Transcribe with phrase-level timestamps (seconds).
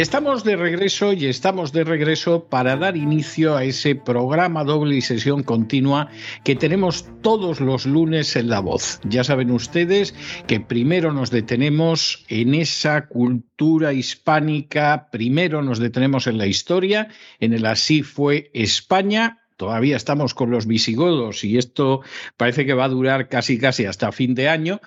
[0.00, 5.02] Estamos de regreso y estamos de regreso para dar inicio a ese programa doble y
[5.02, 6.08] sesión continua
[6.42, 8.98] que tenemos todos los lunes en La Voz.
[9.04, 10.14] Ya saben ustedes
[10.46, 17.52] que primero nos detenemos en esa cultura hispánica, primero nos detenemos en la historia, en
[17.52, 22.00] el así fue España, todavía estamos con los visigodos y esto
[22.38, 24.80] parece que va a durar casi casi hasta fin de año.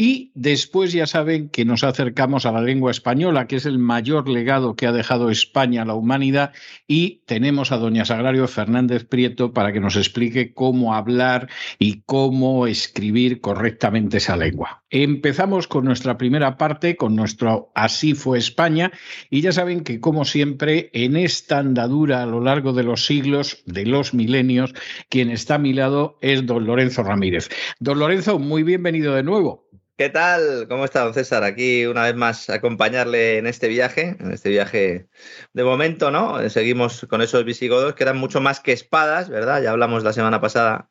[0.00, 4.28] Y después ya saben que nos acercamos a la lengua española, que es el mayor
[4.28, 6.52] legado que ha dejado España a la humanidad,
[6.86, 11.48] y tenemos a doña Sagrario Fernández Prieto para que nos explique cómo hablar
[11.80, 14.84] y cómo escribir correctamente esa lengua.
[14.90, 18.92] Empezamos con nuestra primera parte, con nuestro Así fue España,
[19.30, 23.64] y ya saben que como siempre, en esta andadura a lo largo de los siglos,
[23.66, 24.74] de los milenios,
[25.08, 27.48] quien está a mi lado es don Lorenzo Ramírez.
[27.80, 29.67] Don Lorenzo, muy bienvenido de nuevo.
[29.98, 30.68] ¿Qué tal?
[30.68, 31.42] ¿Cómo está, don César?
[31.42, 35.08] Aquí una vez más acompañarle en este viaje, en este viaje
[35.52, 36.48] de momento, ¿no?
[36.50, 39.60] Seguimos con esos visigodos que eran mucho más que espadas, ¿verdad?
[39.60, 40.88] Ya hablamos la semana pasada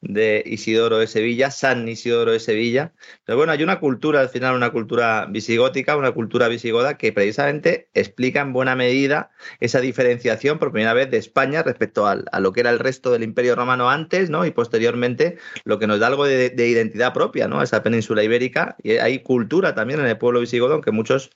[0.00, 2.92] de Isidoro de Sevilla, San Isidoro de Sevilla.
[3.24, 7.88] Pero bueno, hay una cultura, al final, una cultura visigótica, una cultura visigoda que precisamente
[7.94, 12.60] explica en buena medida esa diferenciación por primera vez de España respecto a lo que
[12.60, 14.46] era el resto del Imperio Romano antes, ¿no?
[14.46, 17.62] Y posteriormente, lo que nos da algo de, identidad propia, ¿no?
[17.62, 18.76] Esa península ibérica.
[18.82, 21.30] Y hay cultura también en el pueblo visigodo, aunque muchos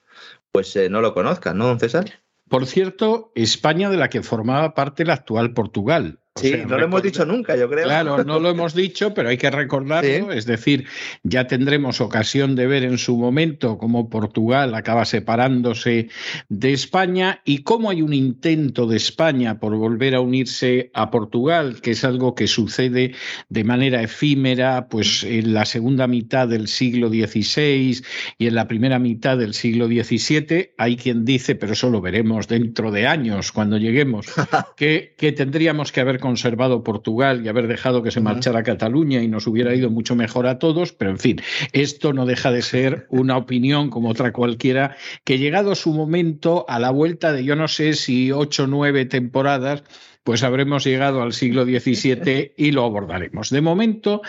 [0.50, 2.04] pues eh, no lo conozcan, ¿no, don César?
[2.48, 7.02] Por cierto, España de la que formaba parte el actual Portugal, Sí, no lo hemos
[7.02, 7.84] dicho nunca, yo creo.
[7.84, 10.32] Claro, no lo hemos dicho, pero hay que recordarlo.
[10.32, 10.86] Es decir,
[11.22, 16.08] ya tendremos ocasión de ver en su momento cómo Portugal acaba separándose
[16.48, 21.82] de España y cómo hay un intento de España por volver a unirse a Portugal,
[21.82, 23.14] que es algo que sucede
[23.50, 28.02] de manera efímera, pues en la segunda mitad del siglo XVI
[28.38, 30.70] y en la primera mitad del siglo XVII.
[30.78, 34.26] Hay quien dice, pero eso lo veremos dentro de años, cuando lleguemos,
[34.78, 39.28] que, que tendríamos que haber conservado Portugal y haber dejado que se marchara Cataluña y
[39.28, 41.40] nos hubiera ido mucho mejor a todos, pero en fin,
[41.72, 46.78] esto no deja de ser una opinión como otra cualquiera, que llegado su momento, a
[46.78, 49.82] la vuelta de yo no sé si ocho o nueve temporadas,
[50.24, 53.50] pues habremos llegado al siglo XVII y lo abordaremos.
[53.50, 54.22] De momento,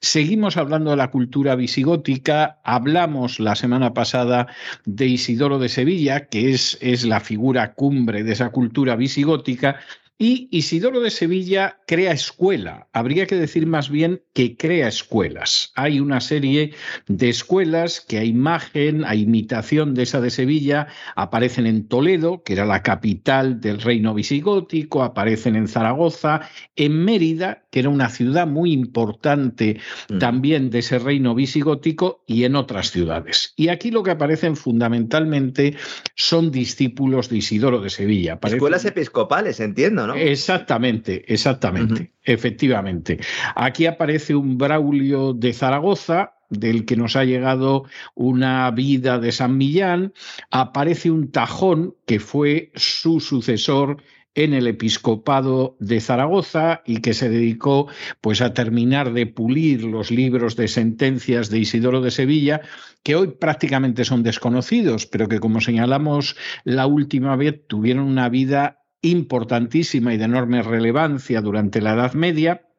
[0.00, 2.60] seguimos hablando de la cultura visigótica.
[2.62, 4.46] Hablamos la semana pasada
[4.84, 9.80] de Isidoro de Sevilla, que es, es la figura cumbre de esa cultura visigótica,
[10.22, 12.88] y Isidoro de Sevilla crea escuela.
[12.92, 15.72] Habría que decir más bien que crea escuelas.
[15.76, 16.74] Hay una serie
[17.08, 22.52] de escuelas que a imagen, a imitación de esa de Sevilla, aparecen en Toledo, que
[22.52, 26.42] era la capital del reino visigótico, aparecen en Zaragoza,
[26.76, 29.80] en Mérida, que era una ciudad muy importante
[30.10, 30.18] mm.
[30.18, 33.54] también de ese reino visigótico, y en otras ciudades.
[33.56, 35.76] Y aquí lo que aparecen fundamentalmente
[36.14, 38.38] son discípulos de Isidoro de Sevilla.
[38.42, 40.09] Escuelas episcopales, entiendo, ¿no?
[40.14, 43.18] Exactamente, exactamente, efectivamente.
[43.54, 47.84] Aquí aparece un Braulio de Zaragoza, del que nos ha llegado
[48.14, 50.12] una vida de San Millán,
[50.50, 54.02] aparece un Tajón, que fue su sucesor
[54.34, 57.88] en el episcopado de Zaragoza y que se dedicó
[58.20, 62.60] pues a terminar de pulir los libros de sentencias de Isidoro de Sevilla
[63.02, 68.79] que hoy prácticamente son desconocidos, pero que como señalamos la última vez tuvieron una vida
[69.02, 72.69] importantísima y de enorme relevancia durante la Edad Media,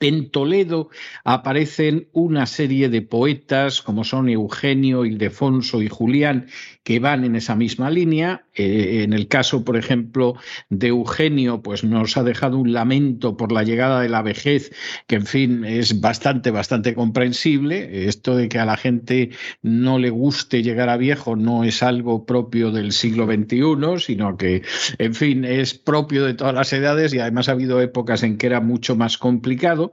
[0.00, 0.90] En Toledo
[1.24, 6.46] aparecen una serie de poetas como son Eugenio, Ildefonso y Julián
[6.86, 8.46] que van en esa misma línea.
[8.54, 10.36] Eh, en el caso, por ejemplo,
[10.70, 14.70] de Eugenio, pues nos ha dejado un lamento por la llegada de la vejez,
[15.08, 18.06] que en fin es bastante, bastante comprensible.
[18.06, 19.30] Esto de que a la gente
[19.62, 24.62] no le guste llegar a viejo no es algo propio del siglo XXI, sino que,
[24.98, 28.46] en fin, es propio de todas las edades y además ha habido épocas en que
[28.46, 29.85] era mucho más complicado.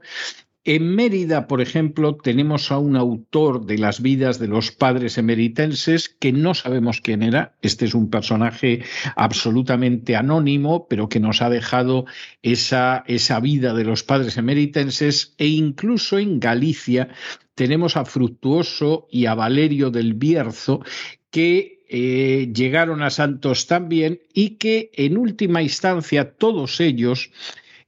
[0.65, 6.07] En Mérida, por ejemplo, tenemos a un autor de las vidas de los padres emeritenses
[6.07, 7.57] que no sabemos quién era.
[7.61, 8.83] Este es un personaje
[9.17, 12.05] absolutamente anónimo, pero que nos ha dejado
[12.43, 17.09] esa, esa vida de los padres emeritenses e incluso en Galicia
[17.55, 20.81] tenemos a Fructuoso y a Valerio del Bierzo
[21.29, 27.31] que eh, llegaron a Santos también y que en última instancia todos ellos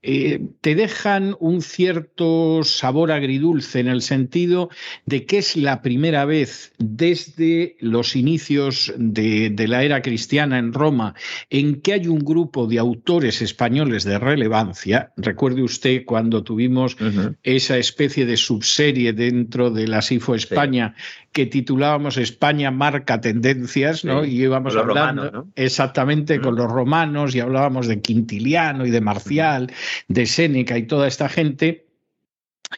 [0.07, 4.69] eh, te dejan un cierto sabor agridulce en el sentido
[5.07, 11.15] de que es la primera vez desde los inicios de, la era cristiana en Roma
[11.49, 15.11] en que hay un grupo de autores españoles de relevancia.
[15.17, 16.97] Recuerde usted cuando tuvimos
[17.41, 20.93] esa especie de subserie dentro de la SIFO España
[21.35, 24.23] que titulábamos España marca tendencias, ¿no?
[24.23, 29.69] y íbamos hablando exactamente con los romanos y hablábamos de Quintiliano y de Marcial,
[30.07, 31.87] de Séneca y toda esta gente.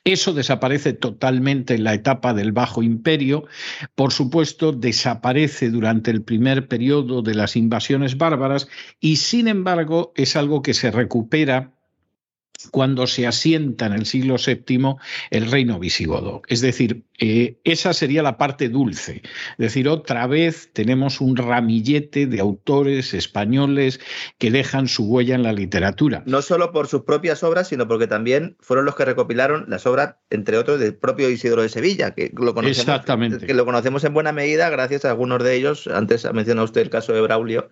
[0.03, 3.45] Eso desaparece totalmente en la etapa del Bajo Imperio.
[3.93, 8.67] Por supuesto, desaparece durante el primer periodo de las invasiones bárbaras
[8.99, 11.76] y, sin embargo, es algo que se recupera
[12.71, 14.95] cuando se asienta en el siglo VII
[15.29, 16.41] el reino visigodo.
[16.47, 19.21] Es decir, eh, esa sería la parte dulce.
[19.23, 23.99] Es decir, otra vez tenemos un ramillete de autores españoles
[24.37, 26.23] que dejan su huella en la literatura.
[26.25, 30.15] No solo por sus propias obras, sino porque también fueron los que recopilaron las obras,
[30.29, 33.45] entre otros, del propio Isidoro de Sevilla, que lo conocemos, Exactamente.
[33.45, 35.87] Que lo conocemos en buena medida gracias a algunos de ellos.
[35.87, 37.69] Antes ha mencionado usted el caso de Braulio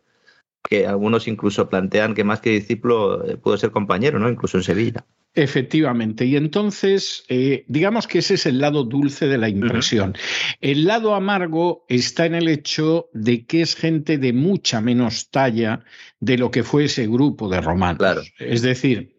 [0.70, 4.30] que algunos incluso plantean que más que discípulo eh, puede ser compañero, ¿no?
[4.30, 5.06] Incluso en Sevilla.
[5.34, 6.26] Efectivamente.
[6.26, 10.16] Y entonces, eh, digamos que ese es el lado dulce de la impresión.
[10.62, 15.84] El lado amargo está en el hecho de que es gente de mucha menos talla
[16.22, 17.98] de lo que fue ese grupo de romanos.
[17.98, 18.22] Claro.
[18.40, 19.18] Es decir,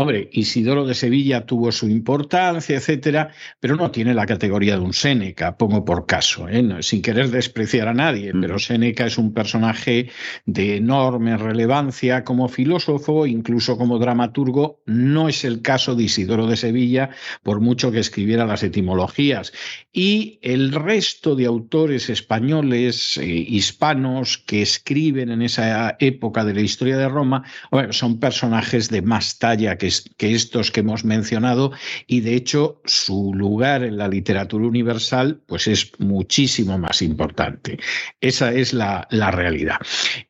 [0.00, 4.92] Hombre, Isidoro de Sevilla tuvo su importancia, etcétera, pero no tiene la categoría de un
[4.92, 6.64] Séneca, pongo por caso, ¿eh?
[6.82, 10.08] sin querer despreciar a nadie, pero Séneca es un personaje
[10.46, 14.80] de enorme relevancia como filósofo, incluso como dramaturgo.
[14.86, 17.10] No es el caso de Isidoro de Sevilla,
[17.42, 19.52] por mucho que escribiera las etimologías.
[19.92, 26.60] Y el resto de autores españoles, eh, hispanos, que escriben en esa época de la
[26.60, 27.42] historia de Roma,
[27.90, 31.72] son personajes de más talla que que, estos que hemos mencionado
[32.06, 37.78] y de hecho su lugar en la literatura universal pues es muchísimo más importante.
[38.20, 39.78] Esa es la, la realidad.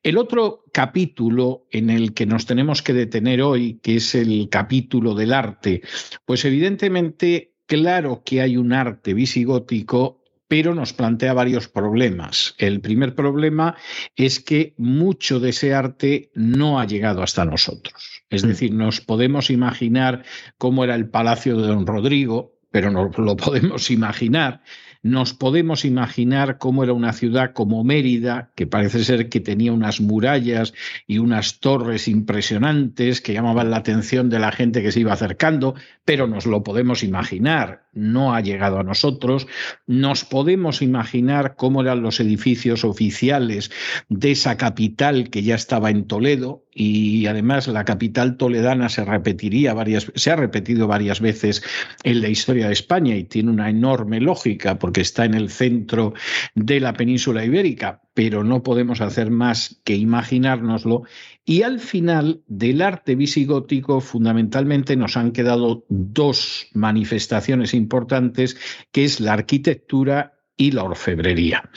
[0.02, 5.14] El otro capítulo en el que nos tenemos que detener hoy, que es el capítulo
[5.14, 5.82] del arte,
[6.24, 10.17] pues evidentemente Claro que hay un arte visigótico
[10.48, 12.54] pero nos plantea varios problemas.
[12.58, 13.76] El primer problema
[14.16, 18.22] es que mucho de ese arte no ha llegado hasta nosotros.
[18.30, 18.48] Es mm.
[18.48, 20.24] decir, nos podemos imaginar
[20.56, 24.62] cómo era el palacio de don Rodrigo, pero no lo podemos imaginar.
[25.02, 30.00] Nos podemos imaginar cómo era una ciudad como Mérida, que parece ser que tenía unas
[30.00, 30.74] murallas
[31.06, 35.74] y unas torres impresionantes que llamaban la atención de la gente que se iba acercando,
[36.04, 39.46] pero nos lo podemos imaginar, no ha llegado a nosotros.
[39.86, 43.70] Nos podemos imaginar cómo eran los edificios oficiales
[44.08, 49.74] de esa capital que ya estaba en Toledo y además la capital toledana se repetiría
[49.74, 51.60] varias se ha repetido varias veces
[52.04, 56.14] en la historia de España y tiene una enorme lógica porque está en el centro
[56.54, 61.02] de la península ibérica, pero no podemos hacer más que imaginárnoslo.
[61.44, 68.56] Y al final del arte visigótico fundamentalmente nos han quedado dos manifestaciones importantes,
[68.92, 71.70] que es la arquitectura y la orfebrería.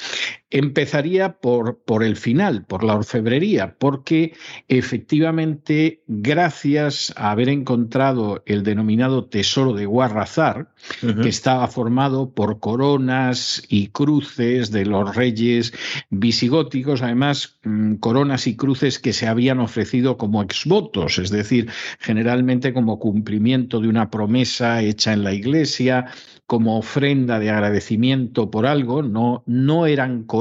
[0.51, 4.33] Empezaría por, por, el final, por la orfebrería, porque
[4.67, 10.69] efectivamente, gracias a haber encontrado el denominado tesoro de Guarrazar,
[11.21, 15.73] que estaba formado por coronas y cruces de los reyes
[16.09, 22.73] visigóticos, además mm, coronas y cruces que se habían ofrecido como exvotos, es decir, generalmente
[22.73, 26.07] como cumplimiento de una promesa hecha en la iglesia,
[26.45, 30.40] como ofrenda de agradecimiento por algo, no, no eran coronas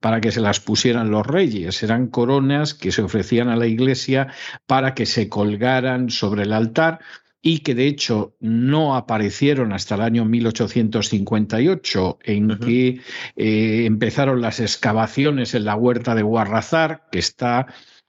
[0.00, 4.28] para que se las pusieran los reyes, eran coronas que se ofrecían a la iglesia
[4.66, 7.00] para que se colgaran sobre el altar
[7.40, 13.00] y que de hecho no aparecieron hasta el año 1858, en que
[13.36, 17.66] eh, empezaron las excavaciones en la huerta de Guarrazar, que está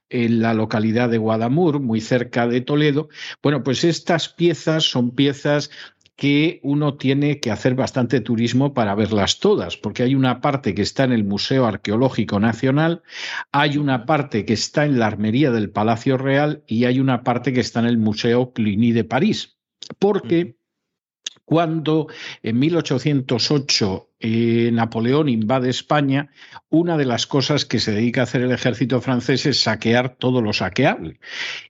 [0.08, 3.08] en la localidad de Guadamur, muy cerca de Toledo.
[3.42, 5.70] Bueno, pues estas piezas son piezas
[6.20, 10.82] que uno tiene que hacer bastante turismo para verlas todas, porque hay una parte que
[10.82, 13.02] está en el Museo Arqueológico Nacional,
[13.52, 17.54] hay una parte que está en la Armería del Palacio Real y hay una parte
[17.54, 19.56] que está en el Museo Cluny de París,
[19.98, 20.56] porque
[21.46, 22.08] cuando
[22.42, 26.28] en 1808 eh, Napoleón invade España,
[26.68, 30.42] una de las cosas que se dedica a hacer el ejército francés es saquear todo
[30.42, 31.18] lo saqueable.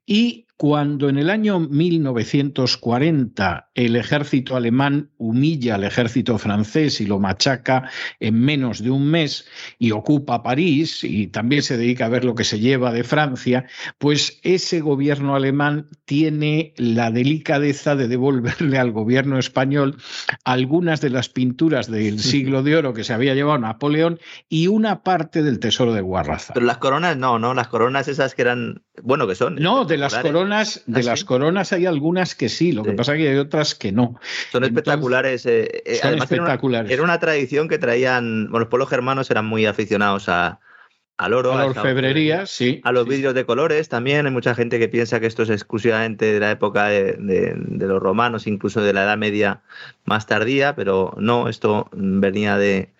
[0.07, 7.19] Y cuando en el año 1940 el ejército alemán humilla al ejército francés y lo
[7.19, 7.89] machaca
[8.19, 9.49] en menos de un mes
[9.79, 13.65] y ocupa París y también se dedica a ver lo que se lleva de Francia,
[13.97, 19.97] pues ese gobierno alemán tiene la delicadeza de devolverle al gobierno español
[20.45, 25.05] algunas de las pinturas del siglo de oro que se había llevado Napoleón y una
[25.05, 26.53] parte del tesoro de Guarraza.
[26.53, 27.55] Pero las coronas no, ¿no?
[27.55, 29.55] Las coronas esas que eran, bueno, que son.
[29.55, 33.15] No, de las coronas de ¿Ah, las coronas hay algunas que sí, lo que pasa
[33.15, 34.21] es que hay otras que no.
[34.53, 35.47] Son espectaculares.
[35.47, 36.91] Eh, eh, son espectaculares.
[36.91, 40.61] Era una, tradición que traían, bueno, los pueblos germanos eran muy aficionados a,
[41.17, 42.81] al oro, a la orfebrería, sí.
[42.83, 44.27] A los vidrios de colores también.
[44.27, 48.01] Hay mucha gente que piensa que esto es exclusivamente de la época de, de, los
[48.01, 49.63] romanos, incluso de la Edad Media
[50.05, 52.93] más tardía, pero no, esto venía de,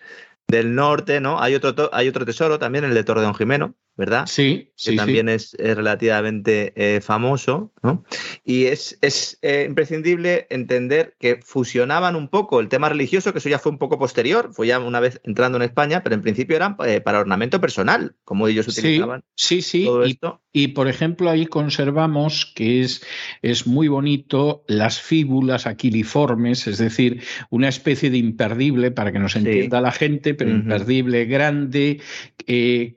[0.47, 1.41] del norte, ¿no?
[1.41, 4.25] Hay otro, hay otro tesoro también, el de Torre Don Jimeno, ¿verdad?
[4.25, 8.03] Sí, que también Es, relativamente eh, famoso, ¿no?
[8.43, 13.49] Y es, es eh, imprescindible entender que fusionaban un poco el tema religioso, que eso
[13.49, 16.55] ya fue un poco posterior, fue ya una vez entrando en España, pero en principio
[16.55, 19.23] eran eh, para ornamento personal, como ellos utilizaban.
[19.35, 20.19] Sí, sí, sí.
[20.50, 23.03] y, por ejemplo, ahí conservamos que es,
[23.41, 29.35] es muy bonito las fíbulas aquiliformes, es decir, una especie de imperdible, para que nos
[29.35, 32.01] entienda la gente, pero imperdible grande,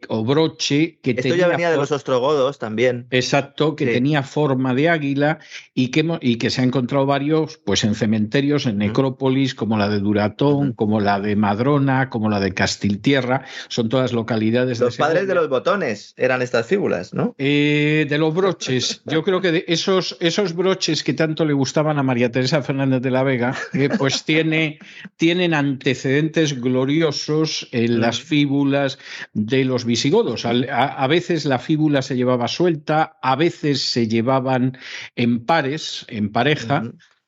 [0.08, 3.06] o broche esto ya venía de los ostrogodos también.
[3.10, 5.38] Exacto, que tenía forma de águila
[5.74, 9.88] y que, y que se ha encontrado varios pues en cementerios, en necrópolis, como la
[9.88, 13.44] de Duratón, como la de Madrona, como la de Castiltierra.
[13.68, 14.80] Son todas localidades.
[14.80, 17.34] Los padres de los botones eran estas fíbulas, ¿no?
[17.46, 19.02] Eh, de los broches.
[19.04, 23.02] Yo creo que de esos, esos broches que tanto le gustaban a María Teresa Fernández
[23.02, 24.78] de la Vega, eh, pues tiene,
[25.18, 28.98] tienen antecedentes gloriosos en las fíbulas
[29.34, 30.46] de los visigodos.
[30.46, 34.78] A, veces la fíbula se llevaba suelta, a veces se llevaban
[35.14, 36.84] en pares, en pareja,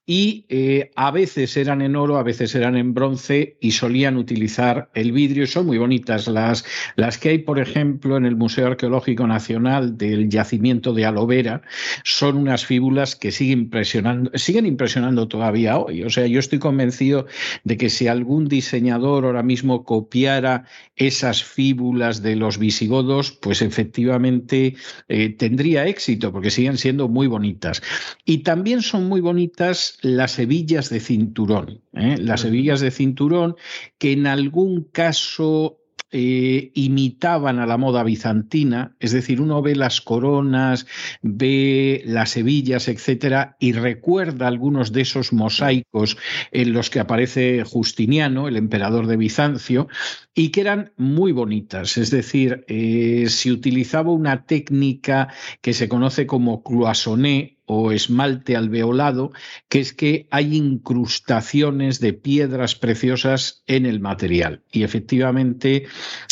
[0.07, 4.89] y eh, a veces eran en oro, a veces eran en bronce y solían utilizar
[4.95, 6.29] el vidrio son muy bonitas.
[6.29, 11.63] Las, las que hay, por ejemplo, en el Museo Arqueológico Nacional del Yacimiento de Alovera
[12.05, 16.05] son unas fíbulas que siguen impresionando, siguen impresionando todavía hoy.
[16.05, 17.27] O sea, yo estoy convencido
[17.65, 24.77] de que si algún diseñador ahora mismo copiara esas fíbulas de los visigodos, pues efectivamente
[25.09, 27.83] eh, tendría éxito porque siguen siendo muy bonitas.
[28.25, 31.83] Y también son muy bonitas las hebillas de cinturón.
[31.93, 32.17] ¿eh?
[32.19, 33.57] Las hebillas de cinturón
[33.99, 35.79] que en algún caso
[36.13, 40.87] eh, imitaban a la moda bizantina, es decir, uno ve las coronas,
[41.21, 46.17] ve las hebillas, etcétera, y recuerda algunos de esos mosaicos
[46.53, 49.89] en los que aparece Justiniano, el emperador de Bizancio,
[50.33, 55.29] y que eran muy bonitas, es decir, eh, se utilizaba una técnica
[55.61, 59.33] que se conoce como cloisonné, o esmalte alveolado,
[59.69, 64.63] que es que hay incrustaciones de piedras preciosas en el material.
[64.73, 65.87] Y efectivamente,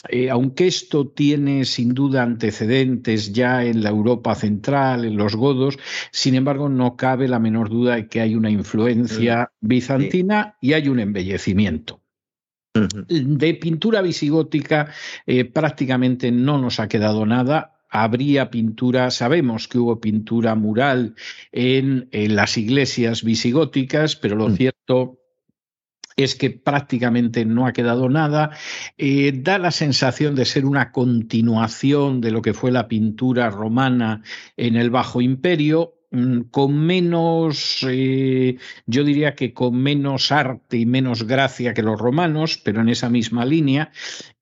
[0.08, 5.78] eh, aunque esto tiene sin duda antecedentes ya en la Europa central, en los godos,
[6.12, 10.88] sin embargo, no cabe la menor duda de que hay una influencia bizantina y hay
[10.88, 12.00] un embellecimiento.
[12.74, 14.88] De pintura visigótica
[15.26, 21.14] eh, prácticamente no nos ha quedado nada habría pintura, sabemos que hubo pintura mural
[21.52, 24.56] en, las iglesias visigóticas, pero lo mm.
[24.56, 25.20] cierto
[26.16, 28.50] es que prácticamente no ha quedado nada.
[28.98, 34.22] Eh, da la sensación de ser una continuación de lo que fue la pintura romana
[34.56, 35.94] en el Bajo Imperio,
[36.50, 38.56] con menos, eh,
[38.86, 43.08] yo diría que con menos arte y menos gracia que los romanos, pero en esa
[43.08, 43.90] misma línea.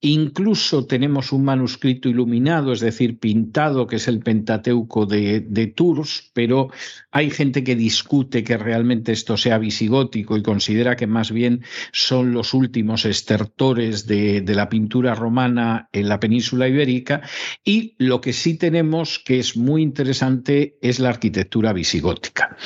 [0.00, 6.70] Incluso tenemos un manuscrito iluminado, es decir, pintado, que es el Pentateuco de, Tours, pero
[7.12, 11.62] hay gente que discute que realmente esto sea visigótico y considera que más bien
[11.92, 17.22] son los últimos estertores de la pintura romana en la península ibérica.
[17.64, 22.56] Y lo que sí tenemos, que es muy interesante, es la arquitectura visigótica.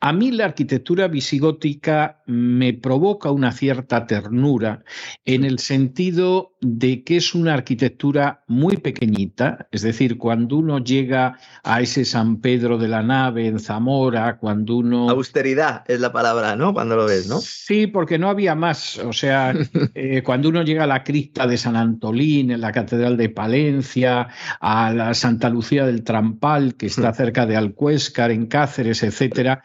[0.00, 4.84] A mí la arquitectura visigótica me provoca una cierta ternura
[5.26, 11.38] en el sentido de que es una arquitectura muy pequeñita, es decir, cuando uno llega
[11.62, 15.08] a ese San Pedro de la Nave en Zamora, cuando uno...
[15.08, 16.74] Austeridad es la palabra, ¿no?
[16.74, 17.40] Cuando lo ves, ¿no?
[17.40, 18.98] Sí, porque no había más.
[18.98, 19.54] O sea,
[19.94, 24.28] eh, cuando uno llega a la cripta de San Antolín, en la Catedral de Palencia,
[24.60, 29.62] a la Santa Lucía del Trampal, que está cerca de Alcuéscar, en Cáceres, etcétera,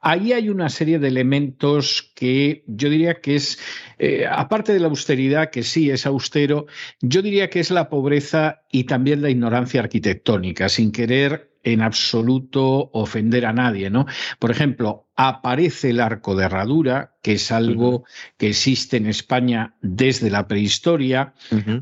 [0.00, 3.58] ahí hay una serie de elementos que yo diría que es,
[3.98, 6.66] eh, aparte de la austeridad, que sí es austero,
[7.00, 12.90] yo diría que es la pobreza y también la ignorancia arquitectónica, sin querer en absoluto
[12.92, 14.06] ofender a nadie, ¿no?
[14.38, 18.04] Por ejemplo, aparece el arco de herradura, que es algo
[18.38, 21.34] que existe en España desde la prehistoria,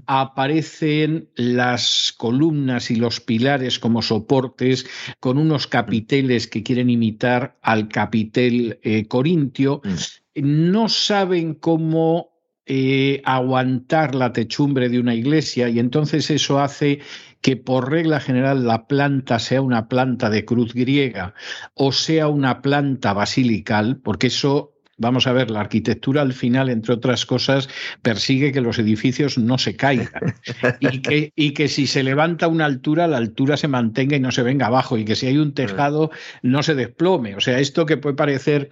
[0.06, 4.86] aparecen las columnas y los pilares como soportes
[5.20, 10.70] con unos capiteles que quieren imitar al capitel eh, corintio, mm.
[10.70, 12.30] no saben cómo
[12.66, 17.00] eh, aguantar la techumbre de una iglesia y entonces eso hace
[17.40, 21.34] que por regla general la planta sea una planta de cruz griega
[21.74, 26.92] o sea una planta basilical, porque eso Vamos a ver, la arquitectura al final, entre
[26.92, 27.70] otras cosas,
[28.02, 30.34] persigue que los edificios no se caigan
[30.78, 34.30] y que, y que si se levanta una altura, la altura se mantenga y no
[34.30, 36.10] se venga abajo y que si hay un tejado
[36.42, 37.34] no se desplome.
[37.34, 38.68] O sea, esto que puede parecer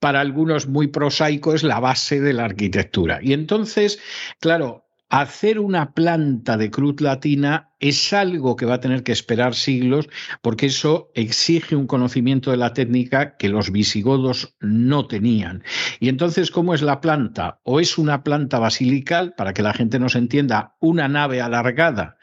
[0.00, 3.20] para algunos muy prosaico es la base de la arquitectura.
[3.22, 4.00] Y entonces,
[4.38, 9.54] claro, hacer una planta de cruz latina es algo que va a tener que esperar
[9.54, 10.08] siglos
[10.40, 15.64] porque eso exige un conocimiento de la técnica que los visigodos no tenían.
[15.98, 17.60] Y entonces, ¿cómo es la planta?
[17.64, 22.16] O es una planta basilical, para que la gente nos entienda, una nave alargada,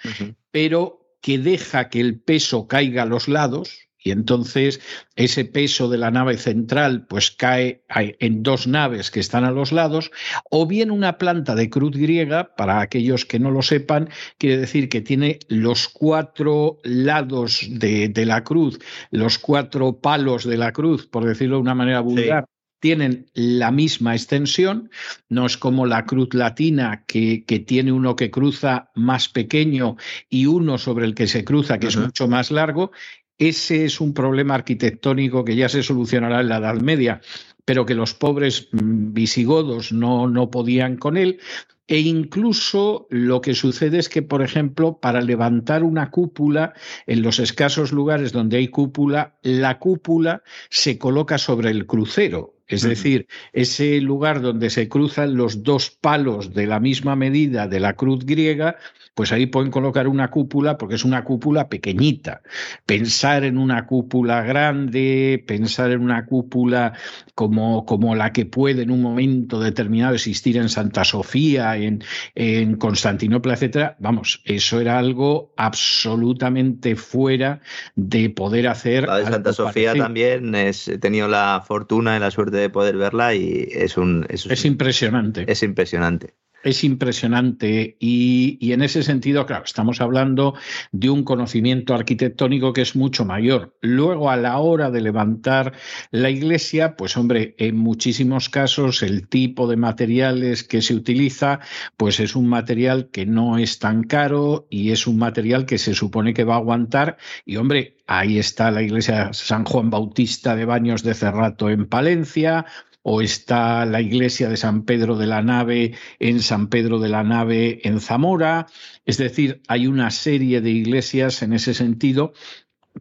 [0.52, 4.80] pero que deja que el peso caiga a los lados, y entonces
[5.16, 9.72] ese peso de la nave central pues cae en dos naves que están a los
[9.72, 10.12] lados,
[10.50, 14.90] o bien una planta de cruz griega, para aquellos que no lo sepan, quiere decir
[14.90, 18.80] que tiene los cuatro lados de, la cruz,
[19.12, 22.46] los cuatro palos de la cruz, por decirlo de una manera vulgar,
[22.80, 24.92] tienen la misma extensión,
[25.30, 29.98] no es como la cruz latina que, que, tiene uno que cruza más pequeño
[30.30, 32.92] y uno sobre el que se cruza que es mucho más largo,
[33.38, 37.22] ese es un problema arquitectónico que ya se solucionará en la Edad Media,
[37.66, 41.40] pero que los pobres mm, visigodos no, no podían con él.
[41.88, 46.74] E incluso lo que sucede es que, por ejemplo, para levantar una cúpula,
[47.06, 52.57] en los escasos lugares donde hay cúpula, la cúpula se coloca sobre el crucero.
[52.68, 57.80] Es decir, ese lugar donde se cruzan los dos palos de la misma medida de
[57.80, 58.76] la cruz griega,
[59.18, 62.42] pues ahí pueden colocar una cúpula porque es una cúpula pequeñita.
[62.86, 66.94] Pensar en una cúpula grande, pensar en una cúpula
[67.34, 72.04] como, como la que puede en un momento determinado existir en Santa Sofía, en,
[72.36, 77.62] en Constantinopla, etcétera, vamos, eso era algo absolutamente fuera
[77.96, 79.08] de poder hacer.
[79.08, 82.98] La de Santa Sofía también es, he tenido la fortuna y la suerte de poder
[82.98, 84.26] verla y es un.
[84.30, 85.46] es impresionante.
[85.48, 90.56] Es impresionante es impresionante y, en ese sentido, claro, estamos hablando
[90.92, 93.76] de un conocimiento arquitectónico que es mucho mayor.
[93.82, 95.74] Luego, a la hora de levantar
[96.12, 101.60] la iglesia, pues hombre, en muchísimos casos el tipo de materiales que se utiliza,
[101.96, 105.94] pues es un material que no es tan caro y es un material que se
[105.94, 110.64] supone que va a aguantar y hombre, Ahí está la iglesia San Juan Bautista de
[110.64, 112.66] Baños de Cerrato en Palencia,
[113.10, 117.24] o está la iglesia de San Pedro de la Nave en San Pedro de la
[117.24, 118.68] Nave en Zamora.
[119.06, 122.34] Es decir, hay una serie de iglesias en ese sentido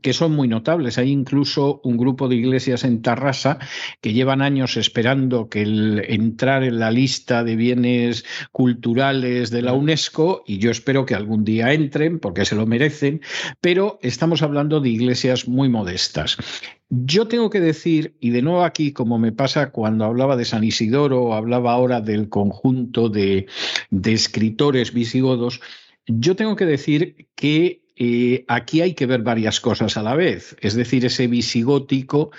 [0.00, 0.98] que son muy notables.
[0.98, 3.58] Hay incluso un grupo de iglesias en Tarrasa
[4.00, 9.72] que llevan años esperando que el entrar en la lista de bienes culturales de la
[9.72, 13.20] UNESCO y yo espero que algún día entren porque se lo merecen,
[13.60, 16.36] pero estamos hablando de iglesias muy modestas.
[16.88, 20.62] Yo tengo que decir, y de nuevo aquí, como me pasa cuando hablaba de San
[20.62, 23.46] Isidoro o hablaba ahora del conjunto de,
[23.90, 25.60] de escritores visigodos,
[26.06, 30.56] yo tengo que decir que eh, aquí hay que ver varias cosas a la vez.
[30.60, 32.30] Es decir, ese visigótico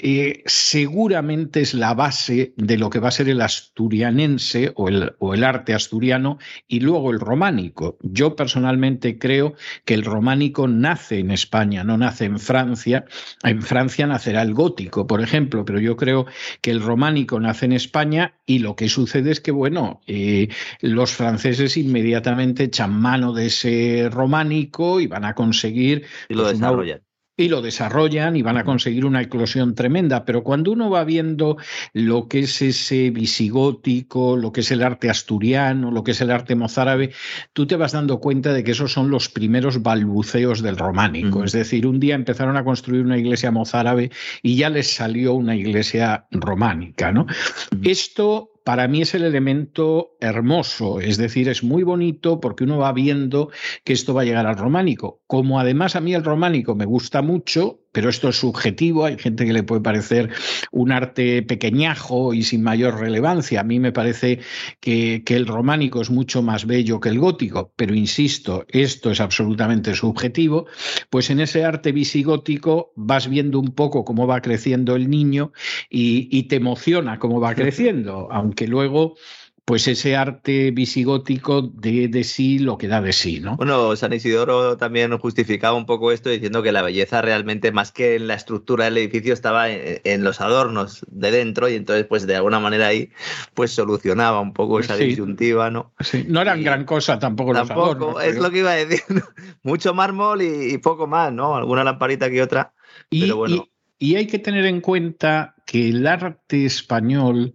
[0.00, 5.14] eh, seguramente es la base de lo que va a ser el asturianense o el,
[5.18, 7.98] o el, arte asturiano y luego el románico.
[8.02, 13.06] Yo personalmente creo que el románico nace en España, no nace en Francia.
[13.42, 16.26] En Francia nacerá el gótico, por ejemplo, pero yo creo
[16.60, 20.48] que el románico nace en España y lo que sucede es que, bueno, eh,
[20.80, 26.04] los franceses inmediatamente echan mano de ese románico y van a conseguir...
[26.28, 27.07] Y lo pues, desarrollan
[27.38, 30.24] y lo desarrollan y van a conseguir una eclosión tremenda.
[30.24, 31.56] Pero cuando uno va viendo
[31.94, 36.32] lo que es ese visigótico, lo que es el arte asturiano, lo que es el
[36.32, 37.12] arte mozárabe,
[37.52, 41.44] tú te vas dando cuenta de que esos son los primeros balbuceos del románico.
[41.44, 44.10] Es decir, un día empezaron a construir una iglesia mozárabe
[44.42, 47.12] y ya les salió una iglesia románica.
[47.12, 47.26] ¿no?
[47.84, 52.92] Esto para mí es el elemento hermoso, es decir, es muy bonito porque uno va
[52.92, 53.50] viendo
[53.82, 55.22] que esto va a llegar al románico.
[55.26, 59.44] Como además a mí el románico me gusta mucho, pero esto es subjetivo, hay gente
[59.44, 60.30] que le puede parecer
[60.70, 63.58] un arte pequeñajo y sin mayor relevancia.
[63.58, 64.38] A mí me parece
[64.78, 69.20] que, que, el románico es mucho más bello que el gótico, pero insisto, esto es
[69.20, 70.66] absolutamente subjetivo,
[71.10, 75.50] pues en ese arte visigótico vas viendo un poco cómo va creciendo el niño
[75.90, 79.16] y, y te emociona cómo va creciendo, aunque luego
[79.68, 83.58] pues ese arte visigótico de, de, sí lo que da de sí, ¿no?
[83.58, 88.14] Bueno, San Isidoro también justificaba un poco esto diciendo que la belleza realmente más que
[88.14, 92.36] en la estructura del edificio estaba en, los adornos de dentro y entonces pues de
[92.36, 93.10] alguna manera ahí
[93.52, 95.92] pues solucionaba un poco esa disyuntiva, ¿no?
[96.00, 96.24] Sí.
[96.26, 98.24] No eran gran cosa tampoco, los adornos.
[98.24, 99.02] es lo que iba a decir.
[99.62, 101.56] Mucho mármol y, poco más, ¿no?
[101.56, 102.72] Alguna lamparita que otra.
[103.10, 103.54] Y, pero bueno.
[103.56, 107.54] y hay que tener en cuenta que el arte español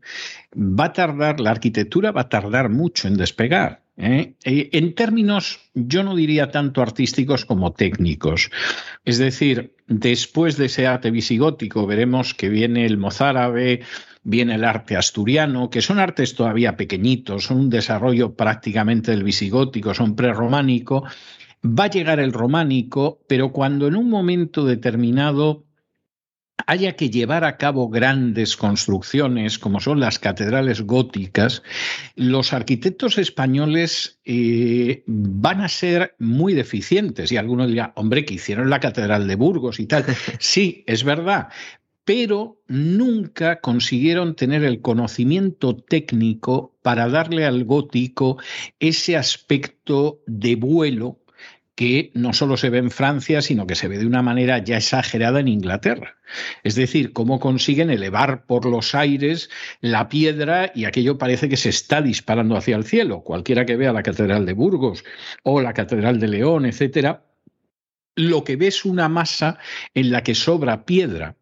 [0.55, 3.81] va a tardar, la arquitectura va a tardar mucho en despegar.
[3.97, 4.35] ¿eh?
[4.43, 8.51] Eh, en términos, yo no diría tanto artísticos como técnicos.
[9.05, 13.81] Es decir, después de ese arte visigótico veremos que viene el mozárabe,
[14.23, 19.93] viene el arte asturiano, que son artes todavía pequeñitos, son un desarrollo prácticamente del visigótico,
[19.93, 21.03] son prerrománico.
[21.65, 25.62] Va a llegar el románico, pero cuando en un momento determinado
[26.65, 31.63] haya que llevar a cabo grandes construcciones como son las catedrales góticas,
[32.15, 37.31] los arquitectos españoles eh, van a ser muy deficientes.
[37.31, 40.05] Y algunos dirán, hombre, que hicieron la catedral de Burgos y tal.
[40.39, 41.49] Sí, es verdad,
[42.05, 48.37] pero nunca consiguieron tener el conocimiento técnico para darle al gótico
[48.79, 51.22] ese aspecto de vuelo
[51.75, 54.77] que no solo se ve en Francia, sino que se ve de una manera ya
[54.77, 56.17] exagerada en Inglaterra.
[56.63, 59.49] Es decir, cómo consiguen elevar por los aires
[59.81, 63.21] la piedra y aquello parece que se está disparando hacia el cielo.
[63.21, 65.03] Cualquiera que vea la Catedral de Burgos
[65.43, 67.25] o la Catedral de León, etcétera,
[68.15, 69.57] lo que ve es una masa
[69.95, 71.35] en la que sobra piedra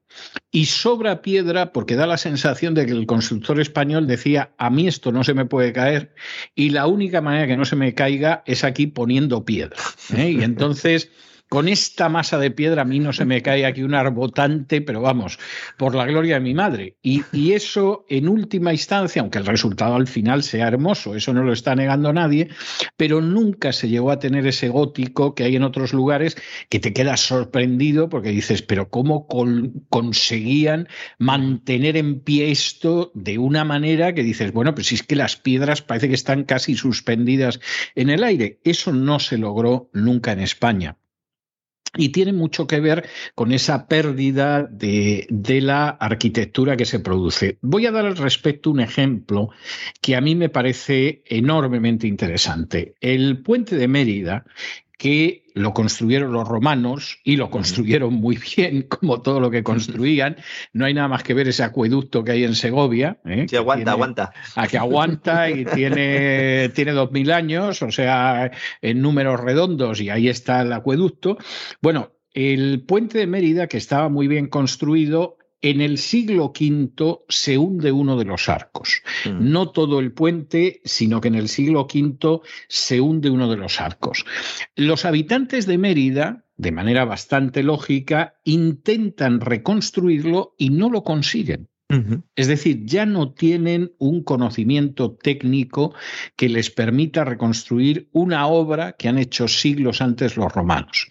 [0.52, 4.88] y sobra piedra porque da la sensación de que el constructor español decía, a mí
[4.88, 6.14] esto no se me puede caer
[6.56, 9.78] y la única manera que no se me caiga es aquí poniendo piedra.
[10.16, 10.32] ¿eh?
[10.32, 11.10] Y entonces
[11.52, 15.02] con esta masa de piedra a mí no se me cae aquí un arbotante, pero
[15.02, 15.38] vamos,
[15.76, 16.96] por la gloria de mi madre.
[17.02, 21.52] Y, eso, en última instancia, aunque el resultado al final sea hermoso, eso no lo
[21.52, 22.48] está negando nadie,
[22.96, 26.38] pero nunca se llegó a tener ese gótico que hay en otros lugares
[26.70, 29.28] que te quedas sorprendido porque dices, pero ¿cómo
[29.90, 30.88] conseguían
[31.20, 35.36] mantener en pie esto de una manera que dices, bueno, pues si es que las
[35.36, 37.60] piedras parece que están casi suspendidas
[37.96, 38.62] en el aire?
[38.64, 40.96] Eso no se logró nunca en España.
[41.96, 47.58] Y tiene mucho que ver con esa pérdida de, de, la arquitectura que se produce.
[47.62, 49.50] Voy a dar al respecto un ejemplo
[50.00, 52.96] que a mí me parece enormemente interesante.
[53.02, 54.46] El puente de Mérida
[55.02, 60.38] que lo construyeron los romanos y lo construyeron muy bien, como todo lo que construían.
[60.74, 63.20] No hay nada más que ver ese acueducto que hay en Segovia.
[63.26, 63.46] ¿eh?
[63.50, 64.34] Sí, aguanta, aguanta.
[64.56, 70.10] A que aguanta y tiene, tiene dos mil años, o sea, en números redondos, y
[70.10, 71.38] ahí está el acueducto.
[71.82, 77.58] Bueno, el puente de Mérida, que estaba muy bien construido, en el siglo V se
[77.58, 79.02] hunde uno de los arcos.
[79.26, 79.52] Mm.
[79.52, 83.80] No todo el puente, sino que en el siglo V se hunde uno de los
[83.80, 84.26] arcos.
[84.76, 91.70] Los habitantes de Mérida, de manera bastante lógica, intentan reconstruirlo y no lo consiguen.
[92.36, 95.94] Es decir, ya no tienen un conocimiento técnico
[96.38, 101.08] que les permita reconstruir una obra que han hecho siglos antes los romanos.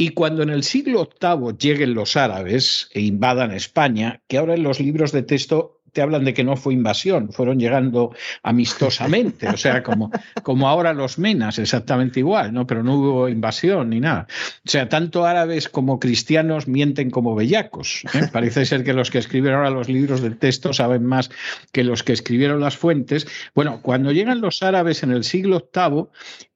[0.00, 4.62] Y cuando en el siglo VIII lleguen los árabes e invadan España, que ahora en
[4.62, 9.56] los libros de texto te hablan de que no fue invasión, fueron llegando amistosamente, o
[9.56, 10.12] sea, como,
[10.44, 12.64] como ahora los menas, exactamente igual, ¿no?
[12.64, 14.28] Pero no hubo invasión ni nada.
[14.64, 18.04] O sea, tanto árabes como cristianos mienten como bellacos.
[18.14, 18.28] ¿eh?
[18.32, 21.28] Parece ser que los que escribieron ahora los libros de texto saben más
[21.72, 23.26] que los que escribieron las fuentes.
[23.52, 26.04] Bueno, cuando llegan los árabes en el siglo VIII,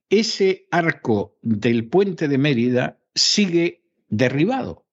[0.09, 4.85] ese arco del puente de Mérida sigue derribado.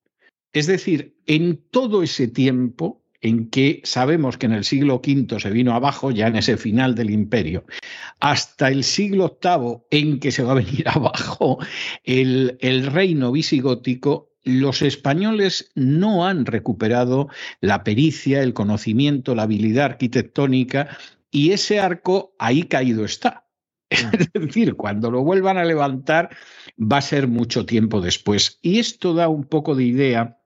[0.52, 5.50] Es decir, en todo ese tiempo en que sabemos que en el siglo V se
[5.50, 7.64] vino abajo, ya en ese final del imperio,
[8.18, 11.59] hasta el siglo VIII en que se va a venir abajo
[12.04, 17.28] el, el reino visigótico, los españoles no han recuperado
[17.61, 20.96] la pericia, el conocimiento, la habilidad arquitectónica
[21.30, 23.50] y ese arco ahí caído está.
[23.90, 26.31] Es decir, cuando lo vuelvan a levantar
[26.81, 28.59] va a ser mucho tiempo después.
[28.62, 30.40] Y esto da un poco de idea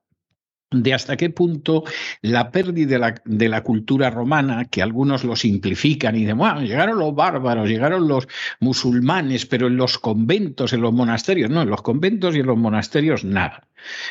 [0.83, 1.85] de hasta qué punto
[2.23, 7.15] la pérdida de la, cultura romana, que algunos lo simplifican y dicen, bueno, llegaron los
[7.15, 8.27] bárbaros, llegaron los
[8.61, 12.59] musulmanes, pero en los conventos, en los monasterios, no, en los conventos y en los
[12.59, 13.69] monasterios nada.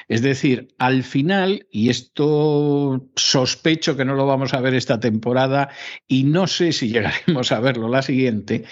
[0.07, 5.69] Es decir, al final, y esto sospecho que no lo vamos a ver esta temporada
[6.07, 8.65] y no sé si llegaremos a verlo la siguiente,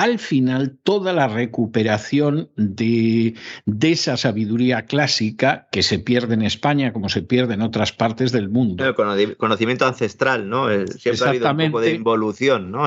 [0.00, 3.34] al final toda la recuperación de,
[3.82, 8.48] esa sabiduría clásica que se pierde en España como se pierde en otras partes del
[8.48, 8.82] mundo.
[8.82, 10.68] El conocimiento ancestral, ¿no?
[10.86, 12.86] Siempre ha habido un poco de involución, ¿no?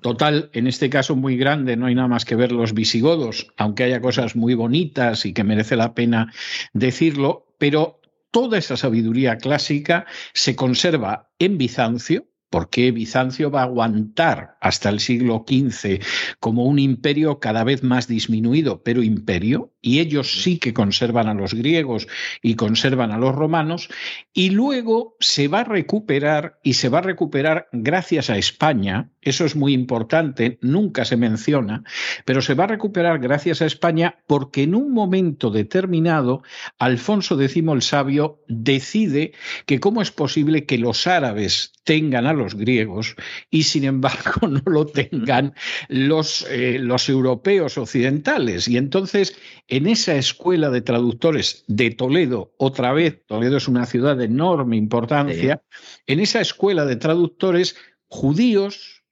[0.00, 3.84] Total, en este caso muy grande, no hay nada más que ver los visigodos, aunque
[3.84, 6.32] haya cosas muy bonitas y que merece la pena
[6.72, 13.64] decirlo, pero toda esa sabiduría clásica se conserva en Bizancio, ¿Por qué Bizancio va a
[13.64, 16.00] aguantar hasta el siglo XV
[16.38, 19.72] como un imperio cada vez más disminuido, pero imperio?
[19.82, 22.08] Y ellos sí que conservan a los griegos
[22.42, 23.88] y conservan a los romanos.
[24.32, 29.10] Y luego se va a recuperar y se va a recuperar gracias a España.
[29.22, 31.82] Eso es muy importante, nunca se menciona,
[32.24, 36.42] pero se va a recuperar gracias a España porque en un momento determinado
[36.78, 39.32] Alfonso X el Sabio decide
[39.66, 43.14] que cómo es posible que los árabes tengan a los griegos
[43.48, 45.54] y sin embargo no lo tengan
[45.88, 48.68] los, eh, los europeos occidentales.
[48.68, 54.16] Y entonces en esa escuela de traductores de Toledo, otra vez, Toledo es una ciudad
[54.16, 55.62] de enorme importancia,
[56.06, 57.76] en esa escuela de traductores
[58.08, 59.04] judíos,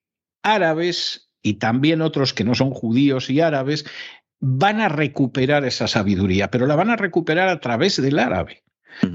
[0.43, 3.87] árabes y también otros que no son judíos y árabes,
[4.41, 8.65] van a recuperar esa sabiduría, pero la van a recuperar a través del árabe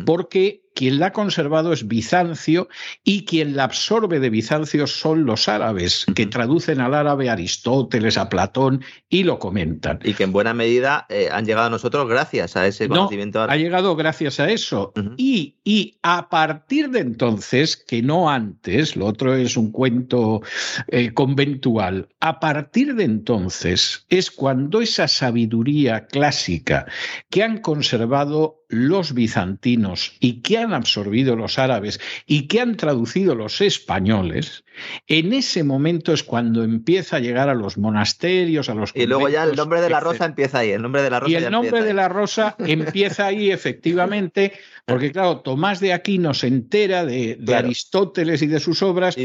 [0.05, 2.69] porque quien la ha conservado es Bizancio
[3.03, 8.17] y quien la absorbe de Bizancio son los árabes, que traducen al árabe a Aristóteles,
[8.17, 9.99] a Platón y lo comentan.
[10.01, 13.59] Y que en buena medida eh, han llegado a nosotros gracias a ese conocimiento árabe.
[13.59, 14.93] Ha llegado gracias a eso.
[15.17, 20.41] y, y, a partir de entonces, que no antes, lo otro es un cuento
[20.87, 26.85] eh, conventual, a partir de entonces es cuando esa sabiduría clásica
[27.29, 33.35] que han conservado los bizantinos y que han absorbido los árabes y que han traducido
[33.35, 34.63] los españoles,
[35.07, 39.29] en ese momento es cuando empieza a llegar a los monasterios, a los Y luego
[39.29, 41.51] ya el nombre de la rosa empieza ahí, el nombre de la rosa Y el
[41.51, 44.53] nombre de la rosa empieza ahí efectivamente,
[44.85, 49.15] porque claro, Tomás de Aquino se entera de, Aristóteles y de sus obras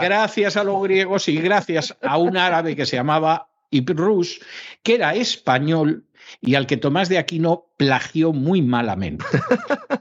[0.00, 4.22] gracias a los griegos y gracias a un árabe que se llamaba Ibn
[4.82, 6.04] que era español
[6.40, 9.24] y al que Tomás de Aquino plagió muy malamente.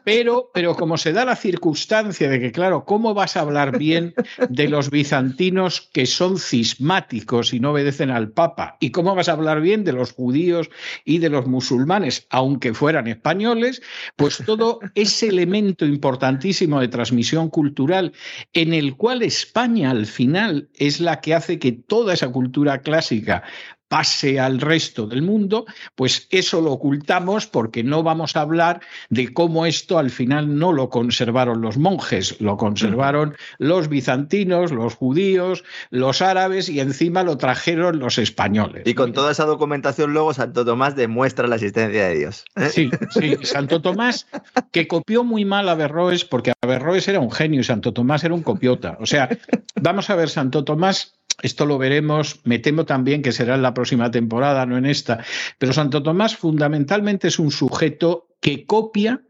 [0.03, 4.15] Pero, pero como se da la circunstancia de que, claro, ¿cómo vas a hablar bien
[4.49, 8.77] de los bizantinos que son cismáticos y no obedecen al Papa?
[8.79, 10.71] ¿Y cómo vas a hablar bien de los judíos
[11.05, 13.81] y de los musulmanes, aunque fueran españoles?
[14.15, 18.13] Pues todo ese elemento importantísimo de transmisión cultural
[18.53, 23.43] en el cual España al final es la que hace que toda esa cultura clásica
[23.91, 29.33] pase al resto del mundo, pues eso lo ocultamos porque no vamos a hablar de
[29.33, 35.65] cómo esto al final no lo conservaron los monjes, lo conservaron los bizantinos, los judíos,
[35.89, 38.83] los árabes y encima lo trajeron los españoles.
[38.85, 42.45] Y con toda esa documentación luego Santo Tomás demuestra la existencia de Dios.
[42.55, 42.69] ¿eh?
[42.69, 44.25] Sí, sí, Santo Tomás
[44.71, 48.33] que copió muy mal a Berroes porque Averroes era un genio y Santo Tomás era
[48.33, 48.95] un copiota.
[49.01, 49.27] O sea,
[49.81, 53.73] vamos a ver, Santo Tomás esto lo veremos, me temo también que será en la
[53.73, 55.23] próxima temporada, no en esta.
[55.57, 59.21] Pero Santo Tomás fundamentalmente es un sujeto que copia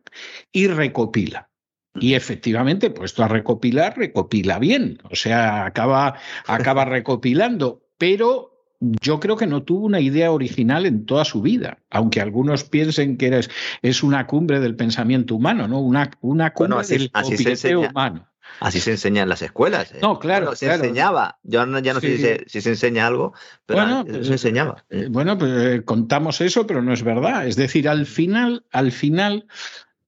[0.52, 1.50] y recopila.
[1.96, 5.00] Y efectivamente, puesto a recopilar, recopila bien.
[5.10, 6.16] O sea, acaba,
[6.48, 7.84] acaba recopilando.
[7.98, 12.64] Pero yo creo que no tuvo una idea original en toda su vida, aunque algunos
[12.64, 13.50] piensen que es,
[13.82, 15.80] es una cumbre del pensamiento humano, ¿no?
[15.80, 18.31] Una, una cumbre del así humano.
[18.60, 19.92] Así se enseña en las escuelas.
[19.92, 20.00] ¿eh?
[20.02, 20.56] No, claro.
[20.56, 21.40] se enseñaba.
[21.44, 23.34] Yo ya no sé si se, enseña algo,
[23.66, 24.84] pero bueno, se pues, enseñaba.
[24.90, 27.48] Eh, bueno, pues eh, contamos eso, pero no es verdad.
[27.48, 29.48] Es decir, al final, al final,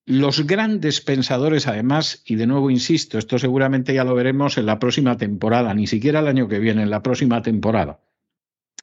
[0.06, 4.80] los grandes pensadores, además, y de nuevo insisto, esto seguramente ya lo veremos en la
[4.80, 8.00] próxima temporada, ni siquiera el año que viene, en la próxima temporada.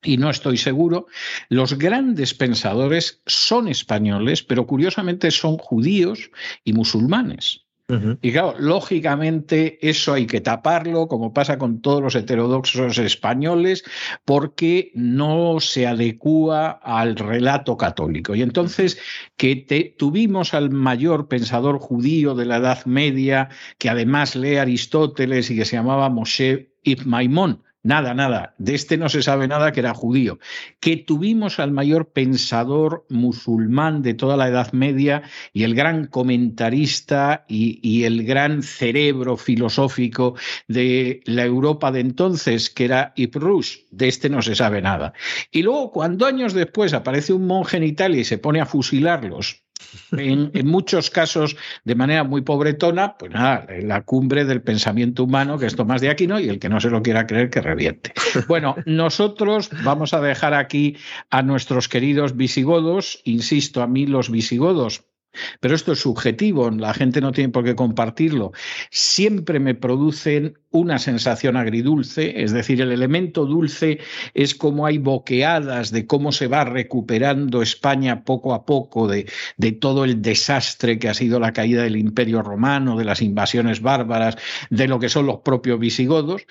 [0.03, 1.07] Y no estoy seguro,
[1.51, 6.31] los grandes pensadores son españoles, pero curiosamente son judíos
[6.65, 7.67] y musulmanes.
[8.23, 13.85] Y claro, lógicamente eso hay que taparlo, como pasa con todos los heterodoxos españoles,
[14.25, 18.35] porque no se adecúa al relato católico.
[18.35, 18.99] Y entonces
[19.37, 23.49] que tuvimos al mayor pensador judío de la Edad Media,
[23.79, 28.55] que además lee Aristóteles y que se llamaba Moshe Ibn Maimón, Nada, nada.
[28.59, 30.39] De este no se sabe nada que era judío.
[30.81, 35.23] Que tuvimos al mayor pensador musulmán de toda la Edad Media
[35.55, 40.35] y el gran comentarista y, el gran cerebro filosófico
[40.69, 45.15] de la Europa de entonces, que era Ibn De este no se sabe nada.
[45.51, 49.65] Y luego, cuando años después aparece un monje en Italia y se pone a fusilarlos
[50.13, 55.67] en, muchos casos de manera muy pobretona, pues nada, la cumbre del pensamiento humano, que
[55.67, 58.13] es Tomás de Aquino, y el que no se lo quiera creer, que reviente.
[58.49, 60.97] Bueno, nosotros vamos a dejar aquí
[61.31, 65.05] a nuestros queridos visigodos, insisto, a mí los visigodos
[65.61, 68.53] pero esto es subjetivo, la gente no tiene por qué compartirlo.
[68.91, 73.99] Siempre me producen una sensación agridulce, es decir, el elemento dulce
[74.35, 79.73] es como hay boqueadas de cómo se va recuperando España poco a poco de, de
[79.73, 84.37] todo el desastre que ha sido la caída del Imperio Romano, de las invasiones bárbaras,
[84.71, 86.43] de lo que son los propios visigodos.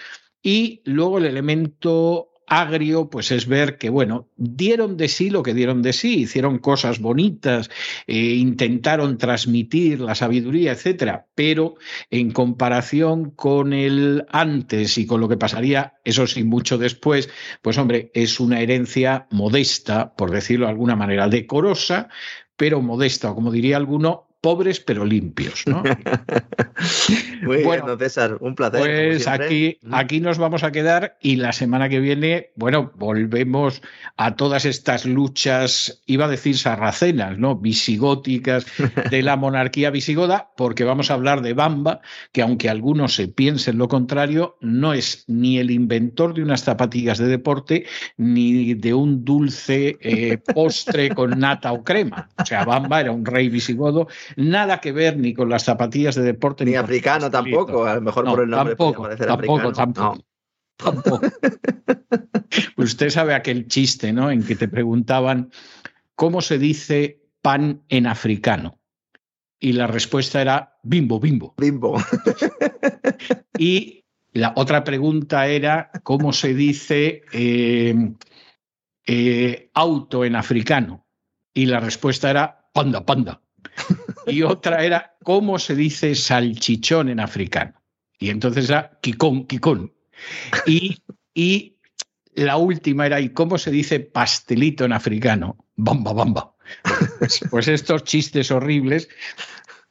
[0.42, 5.54] Y luego el elemento agrio, pues es ver que, bueno, dieron de sí lo que
[5.54, 7.70] dieron de sí, hicieron cosas bonitas,
[8.08, 11.76] eh, intentaron transmitir la sabiduría, etcétera, pero
[12.10, 17.30] en comparación con el antes y con lo que pasaría, eso sí, mucho después,
[17.62, 22.10] pues hombre, es una herencia modesta, por decirlo de alguna manera, decorosa,
[22.56, 25.66] pero modesta, o como diría alguno, pobres pero limpios.
[25.68, 25.84] ¿no?
[27.42, 28.80] Muy bueno, bien, César, un placer.
[28.80, 33.82] Pues aquí, aquí nos vamos a quedar y la semana que viene, bueno, volvemos
[34.18, 37.56] a todas estas luchas, iba a decir sarracenas, ¿no?
[37.56, 38.66] Visigóticas
[39.10, 43.78] de la monarquía visigoda, porque vamos a hablar de Bamba, que aunque algunos se piensen
[43.78, 47.86] lo contrario, no es ni el inventor de unas zapatillas de deporte,
[48.18, 52.30] ni de un dulce eh, postre con nata o crema.
[52.38, 56.24] O sea, Bamba era un rey visigodo nada que ver ni con las zapatillas de
[56.24, 56.66] deporte.
[56.66, 60.24] Ni, africano tampoco, a lo mejor por el nombre tampoco, tampoco, Tampoco,
[60.78, 61.22] tampoco.
[62.78, 64.32] Usted sabe aquel chiste, ¿no?
[64.32, 65.52] En que te preguntaban
[66.16, 68.80] cómo se dice pan en africano.
[69.60, 71.54] Y la respuesta era bimbo, bimbo.
[71.58, 72.02] Bimbo.
[73.58, 78.14] y la otra pregunta era cómo se dice eh,
[79.06, 81.06] eh, auto en africano.
[81.54, 83.42] Y la respuesta era panda, panda
[84.28, 87.74] y otra era cómo se dice salchichón en africano.
[88.20, 89.94] Y entonces era kikón, kikón.
[90.66, 90.98] Y,
[91.34, 91.78] y
[92.34, 95.58] la última era, ¿y cómo se dice pastelito en africano?
[95.76, 96.54] Bamba, bamba.
[97.20, 99.10] Pues, pues estos chistes horribles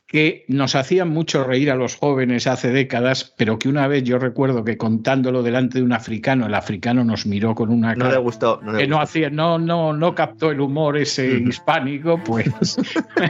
[0.09, 4.19] que nos hacían mucho reír a los jóvenes hace décadas, pero que una vez yo
[4.19, 8.11] recuerdo que contándolo delante de un africano, el africano nos miró con una cara no
[8.13, 12.51] le gustó, que no hacía, no, no, no captó el humor ese hispánico, pues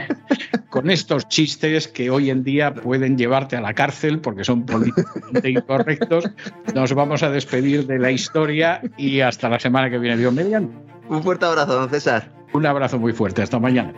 [0.69, 5.49] con estos chistes que hoy en día pueden llevarte a la cárcel porque son políticamente
[5.49, 6.29] incorrectos,
[6.73, 10.73] nos vamos a despedir de la historia y hasta la semana que viene, Dios mediante.
[11.09, 12.31] Un fuerte abrazo, don César.
[12.53, 13.93] Un abrazo muy fuerte, hasta mañana.